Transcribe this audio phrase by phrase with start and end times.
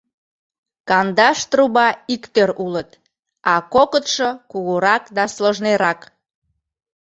[0.89, 2.89] Кандаш труба иктӧр улыт,
[3.51, 5.99] а кокытшо кугурак да сложныйрак.